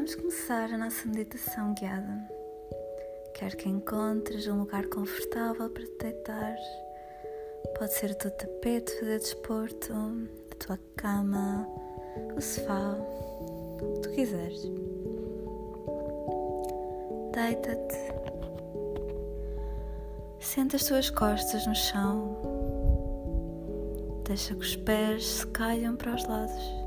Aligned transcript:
Vamos 0.00 0.14
começar 0.14 0.72
a 0.72 0.78
nossa 0.78 1.06
meditação 1.06 1.74
guiada. 1.74 2.26
Quero 3.34 3.54
que 3.54 3.68
encontres 3.68 4.46
um 4.48 4.60
lugar 4.60 4.86
confortável 4.86 5.68
para 5.68 5.84
te 5.84 5.98
deitar. 6.00 6.56
Pode 7.78 7.92
ser 7.92 8.12
o 8.12 8.14
teu 8.14 8.30
tapete 8.30 8.90
fazer 8.98 9.18
desporto, 9.18 9.92
a 9.92 10.54
tua 10.54 10.78
cama, 10.96 11.68
o 12.34 12.40
sofá, 12.40 12.96
o 12.96 13.92
que 13.92 14.00
tu 14.00 14.10
quiseres. 14.14 14.62
Deita-te. 17.34 17.98
Senta 20.40 20.76
as 20.76 20.84
tuas 20.86 21.10
costas 21.10 21.66
no 21.66 21.74
chão. 21.74 22.38
Deixa 24.26 24.54
que 24.54 24.62
os 24.62 24.76
pés 24.76 25.26
se 25.26 25.46
caiam 25.48 25.94
para 25.94 26.14
os 26.14 26.26
lados 26.26 26.79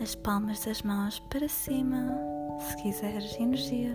as 0.00 0.14
palmas 0.14 0.64
das 0.64 0.80
mãos 0.80 1.18
para 1.28 1.46
cima, 1.46 2.16
se 2.58 2.82
quiseres 2.82 3.38
energia, 3.38 3.94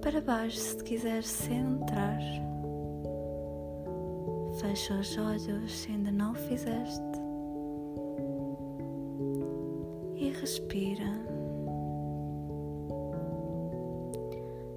para 0.00 0.22
baixo, 0.22 0.56
se 0.56 0.82
quiseres 0.82 1.26
centrar. 1.26 2.18
Fecha 4.58 4.94
os 4.94 5.18
olhos 5.18 5.70
se 5.70 5.90
ainda 5.92 6.10
não 6.10 6.32
o 6.32 6.34
fizeste 6.34 7.00
e 10.16 10.30
respira. 10.30 11.12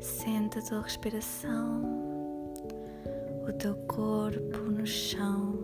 Sente 0.01 0.59
a 0.59 0.61
tua 0.61 0.81
respiração, 0.81 1.81
o 3.47 3.53
teu 3.53 3.75
corpo 3.87 4.57
no 4.69 4.85
chão 4.85 5.59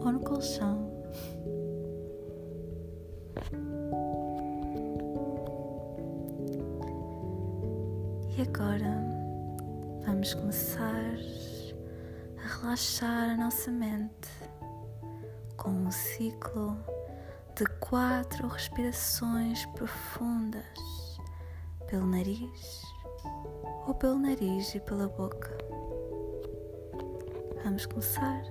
ou 0.00 0.12
no 0.12 0.20
colchão. 0.20 0.95
E 8.36 8.42
agora 8.42 9.02
vamos 10.04 10.34
começar 10.34 11.14
a 12.36 12.60
relaxar 12.60 13.30
a 13.30 13.34
nossa 13.34 13.70
mente 13.70 14.28
com 15.56 15.70
um 15.70 15.90
ciclo 15.90 16.76
de 17.54 17.64
quatro 17.80 18.46
respirações 18.46 19.64
profundas 19.64 20.62
pelo 21.86 22.06
nariz 22.06 22.82
ou 23.86 23.94
pelo 23.94 24.18
nariz 24.18 24.74
e 24.74 24.80
pela 24.80 25.08
boca. 25.08 25.56
Vamos 27.64 27.86
começar. 27.86 28.42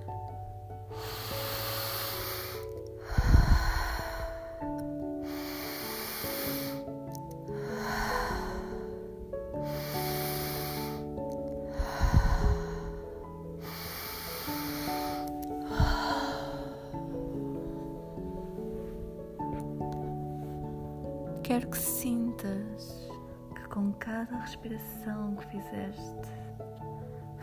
Quero 21.56 21.70
que 21.70 21.78
sintas 21.78 23.08
que 23.54 23.68
com 23.70 23.90
cada 23.94 24.40
respiração 24.40 25.36
que 25.36 25.46
fizeste, 25.46 26.28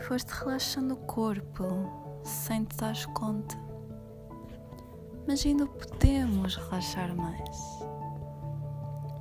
foste 0.06 0.28
relaxando 0.28 0.94
o 0.94 0.98
corpo 0.98 1.66
sem 2.22 2.62
te 2.62 2.76
dar 2.76 2.94
conta. 3.06 3.56
Mas 5.26 5.44
ainda 5.44 5.66
podemos 5.66 6.54
relaxar 6.54 7.12
mais. 7.16 7.58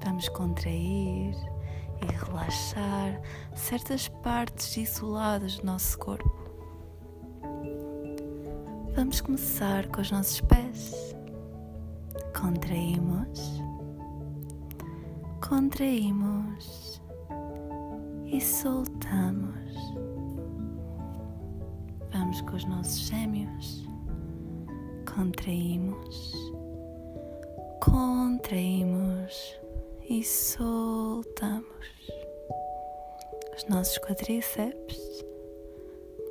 Vamos 0.05 0.29
contrair 0.29 1.33
e 1.99 2.05
relaxar 2.25 3.19
certas 3.55 4.07
partes 4.07 4.77
isoladas 4.77 5.57
do 5.57 5.65
nosso 5.65 5.97
corpo. 5.97 6.51
Vamos 8.95 9.21
começar 9.21 9.87
com 9.87 10.01
os 10.01 10.11
nossos 10.11 10.39
pés. 10.41 11.15
Contraímos 12.39 13.62
contraímos 15.47 17.01
e 18.25 18.39
soltamos. 18.39 19.75
Vamos 22.13 22.41
com 22.41 22.55
os 22.55 22.65
nossos 22.65 23.09
gêmeos. 23.09 23.85
Contraímos, 25.13 26.33
contraímos 27.81 29.59
e 30.09 30.23
soltamos. 30.23 31.65
Os 33.55 33.65
nossos 33.67 33.97
quadríceps. 33.97 35.25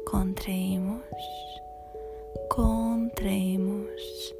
Contraímos, 0.07 1.05
contraímos 2.49 4.35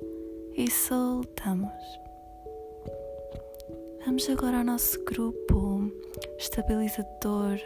e 0.57 0.71
soltamos. 0.71 2.02
Vamos 4.05 4.29
agora 4.29 4.59
ao 4.59 4.65
nosso 4.65 5.01
grupo 5.05 5.89
estabilizador 6.37 7.57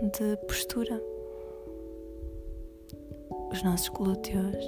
de 0.00 0.36
postura. 0.46 1.02
Os 3.50 3.64
nossos 3.64 3.88
glúteos, 3.88 4.64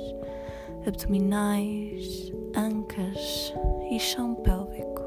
abdominais, 0.85 2.33
ancas 2.57 3.55
e 3.93 4.01
chão 4.01 4.35
pélvico. 4.35 5.03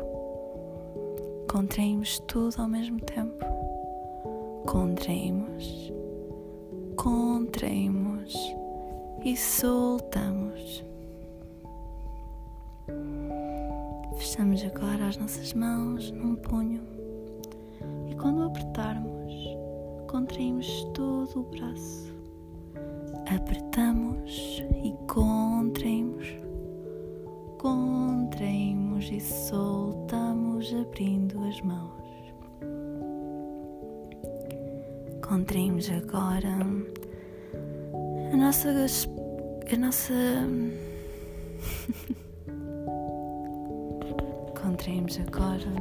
Contraímos 1.51 2.19
tudo 2.21 2.61
ao 2.61 2.69
mesmo 2.69 3.01
tempo. 3.01 3.45
Contraímos, 4.65 5.91
contraímos 6.95 8.33
e 9.25 9.35
soltamos. 9.35 10.86
Fechamos 14.17 14.65
agora 14.65 15.07
as 15.07 15.17
nossas 15.17 15.53
mãos 15.53 16.11
num 16.11 16.35
punho 16.35 16.81
e 18.09 18.15
quando 18.15 18.45
apertarmos, 18.45 19.31
contraímos 20.07 20.87
todo 20.95 21.41
o 21.41 21.43
braço. 21.43 22.11
Apertamos 23.29 24.63
e 24.83 24.91
contraímos, 25.05 26.25
contraímos 27.59 29.07
e 29.11 29.19
soltamos 29.19 30.73
abrindo 30.73 31.39
as 31.43 31.61
mãos. 31.61 32.01
Contraímos 35.21 35.91
agora 35.91 36.57
a 38.33 38.35
nossa 38.35 38.69
a 39.71 39.77
nossa 39.77 40.13
contraímos 44.67 45.17
agora 45.21 45.71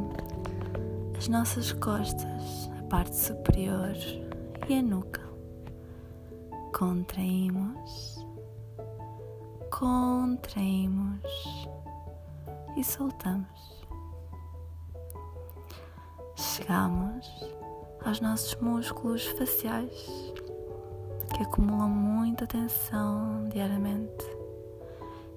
as 1.18 1.26
nossas 1.26 1.72
costas, 1.72 2.70
a 2.78 2.82
parte 2.84 3.16
superior 3.16 3.96
e 4.68 4.74
a 4.74 4.80
nuca. 4.80 5.22
Contraímos, 6.72 8.24
contraímos 9.76 11.20
e 12.76 12.84
soltamos. 12.84 13.84
Chegamos 16.36 17.28
aos 18.04 18.20
nossos 18.20 18.54
músculos 18.60 19.26
faciais 19.26 20.32
que 21.34 21.42
acumulam 21.42 21.88
muita 21.88 22.46
tensão 22.46 23.48
diariamente 23.48 24.24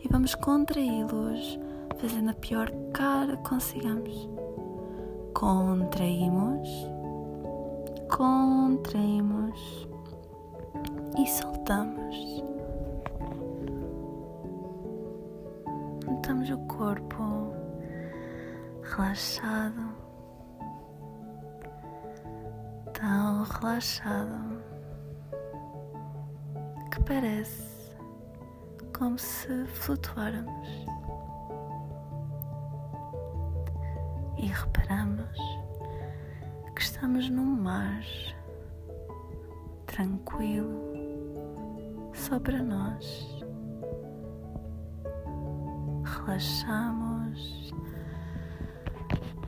e 0.03 0.07
vamos 0.07 0.35
contraí-los 0.35 1.57
fazendo 1.99 2.31
a 2.31 2.33
pior 2.33 2.71
cara 2.93 3.35
que 3.35 3.49
consigamos. 3.49 4.29
Contraímos, 5.33 6.67
contraímos 8.09 9.87
e 11.17 11.27
soltamos. 11.27 12.43
Notamos 16.05 16.49
o 16.49 16.57
corpo 16.67 17.53
relaxado, 18.83 19.95
tão 22.93 23.43
relaxado 23.43 24.63
que 26.91 27.03
parece 27.03 27.93
como 28.97 29.17
se 29.17 29.65
flutuáramos. 29.67 30.98
Que 36.79 36.85
estamos 36.85 37.29
num 37.29 37.61
mar 37.61 38.01
tranquilo 39.85 40.93
só 42.13 42.39
para 42.39 42.63
nós. 42.63 43.43
Relaxamos 46.05 47.73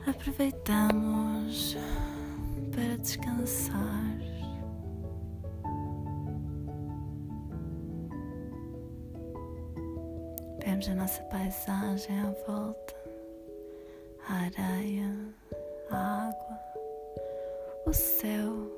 aproveitamos 0.06 1.74
para 2.70 2.98
descansar. 2.98 4.18
Vemos 10.62 10.86
a 10.86 10.94
nossa 10.94 11.22
paisagem 11.24 12.20
à 12.20 12.30
volta, 12.46 12.94
a 14.28 14.34
areia, 14.34 15.34
a 15.90 16.28
água, 16.28 16.61
o 17.92 17.94
céu. 17.94 18.72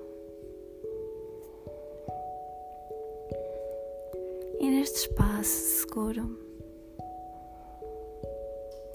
E 4.58 4.68
neste 4.68 4.96
espaço 5.02 5.86
seguro, 5.86 6.36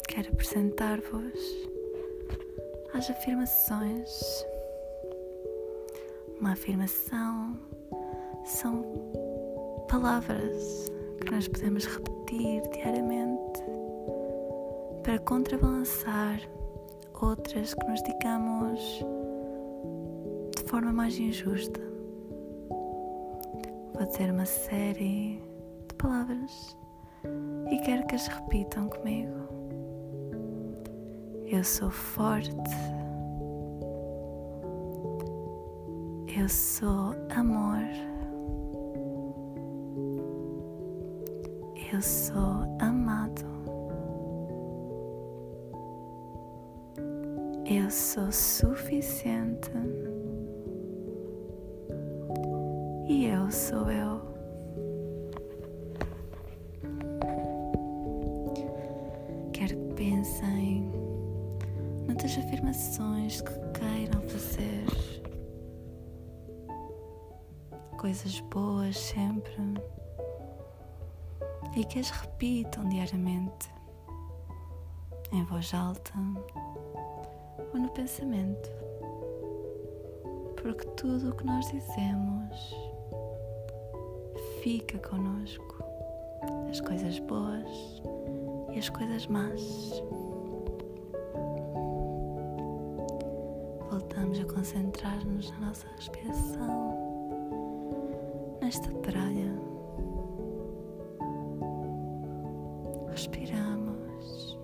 quero 0.09 0.27
apresentar-vos 0.33 1.39
as 2.93 3.09
afirmações. 3.09 4.45
Uma 6.41 6.51
afirmação 6.51 7.57
são 8.43 8.83
palavras 9.87 10.91
que 11.21 11.31
nós 11.31 11.47
podemos 11.47 11.85
repetir 11.85 12.61
diariamente 12.73 13.63
para 15.01 15.17
contrabalançar 15.19 16.41
outras 17.21 17.73
que 17.73 17.85
nos 17.85 18.03
digamos 18.03 19.01
forma 20.69 20.93
mais 20.93 21.17
injusta. 21.17 21.81
Vou 23.95 24.05
dizer 24.05 24.31
uma 24.31 24.45
série 24.45 25.41
de 25.87 25.95
palavras 25.95 26.77
e 27.71 27.77
quero 27.79 28.05
que 28.05 28.13
as 28.13 28.27
repitam 28.27 28.87
comigo. 28.87 29.33
Eu 31.47 31.63
sou 31.63 31.89
forte. 31.89 32.51
Eu 36.39 36.47
sou 36.47 37.15
amor. 37.35 37.81
Eu 41.91 41.99
sou 41.99 42.77
amado. 42.79 43.41
Eu 47.65 47.89
sou 47.89 48.31
suficiente. 48.31 49.71
Eu 53.21 53.51
sou 53.51 53.91
eu. 53.91 54.21
Quero 59.51 59.75
que 59.75 59.93
pensem 59.93 60.89
noutras 62.07 62.37
afirmações 62.37 63.41
que 63.41 63.51
queiram 63.77 64.21
fazer. 64.21 64.85
Coisas 67.97 68.39
boas 68.39 68.97
sempre. 68.97 69.53
E 71.75 71.83
que 71.83 71.99
as 71.99 72.09
repitam 72.11 72.87
diariamente. 72.87 73.69
Em 75.33 75.43
voz 75.43 75.73
alta 75.73 76.13
ou 77.73 77.79
no 77.81 77.89
pensamento. 77.89 78.69
Porque 80.55 80.85
tudo 80.91 81.31
o 81.31 81.35
que 81.35 81.45
nós 81.45 81.69
dizemos 81.69 82.88
fica 84.61 84.97
conosco. 84.99 85.83
As 86.69 86.81
coisas 86.81 87.19
boas 87.19 88.01
e 88.73 88.79
as 88.79 88.89
coisas 88.89 89.27
más. 89.27 90.01
voltamos 93.89 94.39
a 94.39 94.53
concentrar-nos 94.53 95.51
na 95.51 95.67
nossa 95.67 95.87
respiração, 95.95 96.97
nesta 98.61 98.89
praia. 98.99 99.53
Respiramos, 103.09 104.57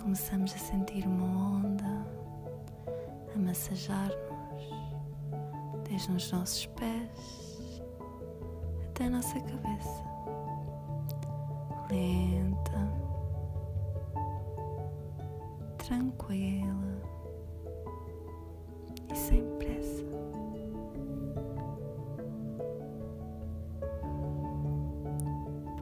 começamos 0.00 0.54
a 0.54 0.58
sentir 0.58 1.06
uma 1.06 1.58
onda 1.58 2.06
a 3.34 3.38
massajar-nos, 3.38 4.64
desde 5.88 6.12
os 6.12 6.32
nossos 6.32 6.66
pés 6.66 7.41
até 8.92 9.06
a 9.06 9.10
nossa 9.10 9.40
cabeça, 9.40 10.04
lenta, 11.90 12.92
tranquila 15.78 17.00
e 19.10 19.16
sem 19.16 19.42
pressa. 19.56 20.04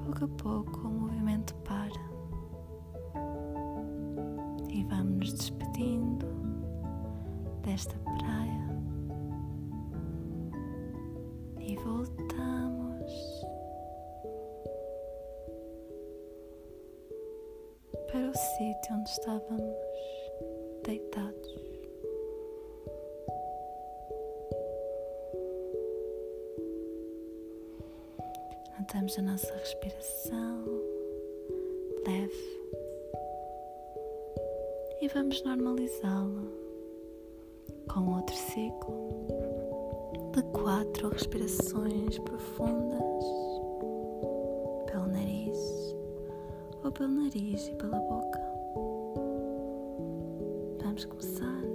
Pouco 0.05 0.25
a 0.25 0.29
pouco 0.41 0.87
o 0.87 0.91
movimento 0.91 1.53
para 1.65 1.91
e 4.69 4.85
vamos 4.85 5.17
nos 5.19 5.33
despedindo 5.33 6.27
desta 7.65 7.99
praia 7.99 8.71
e 11.59 11.75
voltamos 11.75 12.50
o 18.31 18.35
sítio 18.37 18.95
onde 18.95 19.11
estávamos 19.11 19.77
deitados. 20.85 21.55
Notamos 28.79 29.19
a 29.19 29.23
nossa 29.23 29.53
respiração 29.55 30.65
leve 32.07 32.61
e 35.03 35.09
vamos 35.09 35.43
normalizá-la 35.43 36.45
com 37.93 38.15
outro 38.15 38.37
ciclo 38.37 39.27
de 40.37 40.43
quatro 40.53 41.09
respirações 41.09 42.19
profundas 42.21 43.50
pelo 47.01 47.15
nariz 47.15 47.67
e 47.69 47.75
pela 47.77 47.99
boca. 47.99 48.41
Vamos 50.83 51.07
começar. 51.07 51.70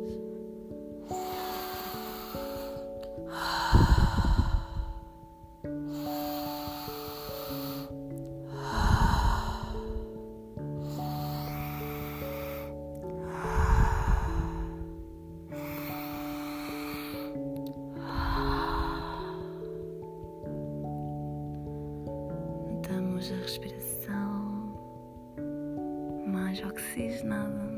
Oxigenada, 27.25 27.71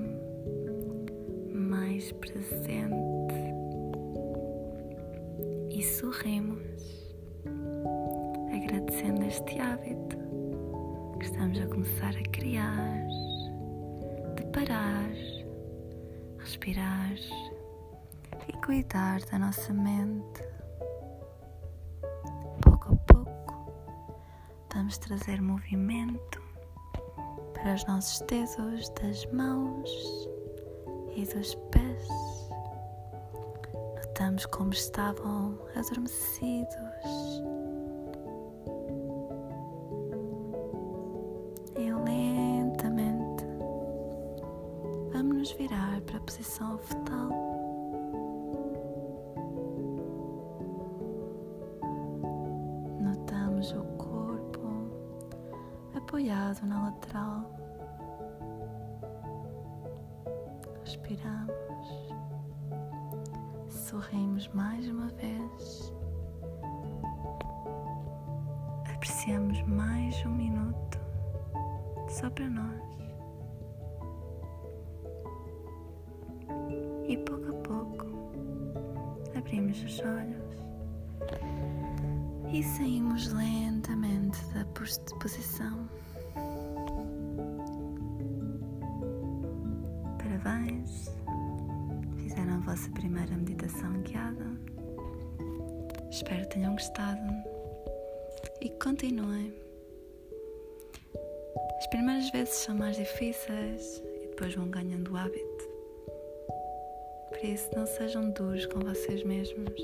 mais 1.53 2.11
presente 2.13 3.35
e 5.69 5.81
sorrimos, 5.81 7.15
agradecendo 8.53 9.23
este 9.23 9.59
hábito 9.59 10.17
que 11.19 11.25
estamos 11.25 11.59
a 11.59 11.67
começar 11.67 12.13
a 12.15 12.23
criar, 12.31 13.07
de 14.35 14.43
parar, 14.51 15.09
respirar 16.39 17.15
e 18.47 18.53
cuidar 18.65 19.21
da 19.31 19.39
nossa 19.39 19.73
mente. 19.73 20.43
Pouco 22.61 22.93
a 22.93 22.95
pouco, 23.13 23.71
vamos 24.73 24.97
trazer 24.97 25.41
movimento 25.41 26.46
para 27.57 27.73
os 27.73 27.85
nossos 27.85 28.19
dedos 28.27 28.89
das 29.01 29.25
mãos 29.31 30.29
e 31.15 31.25
dos 31.25 31.55
pés. 31.71 32.07
Notamos 33.95 34.45
como 34.47 34.71
estavam 34.71 35.57
adormecidos. 35.75 36.77
E 41.75 41.91
lentamente 41.91 43.45
vamos 45.13 45.37
nos 45.37 45.51
virar 45.53 46.01
para 46.01 46.17
a 46.17 46.21
posição 46.21 46.77
fetal. 46.77 47.29
Notamos 53.01 53.71
o 53.71 53.83
corpo 53.97 54.67
apoiado 55.95 56.65
na 56.65 56.83
lateral 56.85 57.26
apreciamos 69.07 69.61
mais 69.67 70.25
um 70.25 70.35
minuto 70.35 70.99
só 72.09 72.29
para 72.29 72.49
nós. 72.49 72.81
E 77.07 77.15
pouco 77.15 77.49
a 77.49 77.53
pouco 77.61 78.05
abrimos 79.33 79.81
os 79.81 79.99
olhos 80.01 80.43
e 82.51 82.61
saímos 82.61 83.31
lentamente 83.31 84.43
da 84.47 84.65
posição. 84.65 85.87
Parabéns! 90.17 91.15
Fizeram 92.17 92.55
a 92.55 92.59
vossa 92.59 92.89
primeira 92.91 93.37
meditação 93.37 94.01
guiada. 94.01 94.45
Espero 96.11 96.45
tenham 96.49 96.73
gostado 96.73 97.56
e 98.61 98.69
continuem. 98.69 99.53
As 101.77 101.87
primeiras 101.87 102.29
vezes 102.31 102.55
são 102.55 102.75
mais 102.75 102.97
difíceis 102.97 104.03
e 104.21 104.27
depois 104.27 104.55
vão 104.55 104.69
ganhando 104.69 105.13
o 105.13 105.17
hábito. 105.17 105.69
Por 107.29 107.43
isso, 107.43 107.69
não 107.75 107.85
sejam 107.85 108.31
duros 108.31 108.65
com 108.65 108.79
vocês 108.79 109.23
mesmos. 109.23 109.79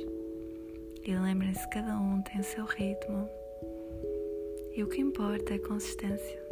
E 1.06 1.16
lembrem-se 1.16 1.68
cada 1.70 1.98
um 1.98 2.22
tem 2.22 2.40
o 2.40 2.44
seu 2.44 2.66
ritmo. 2.66 3.30
E 4.76 4.84
o 4.84 4.88
que 4.88 5.02
importa 5.02 5.54
é 5.54 5.58
a 5.58 5.68
consistência. 5.68 6.44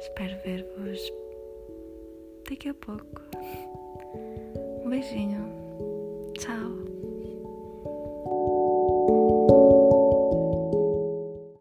Espero 0.00 0.36
ver-vos 0.44 1.12
daqui 2.48 2.68
a 2.68 2.74
pouco. 2.74 3.22
Um 4.84 4.90
beijinho. 4.90 6.32
Tchau. 6.34 6.91